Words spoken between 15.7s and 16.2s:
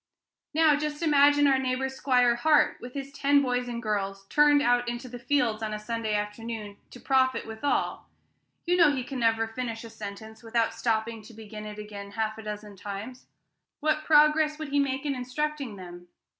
them?